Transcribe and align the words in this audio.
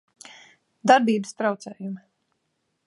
Darbības 0.91 1.37
traucējumi 1.43 2.05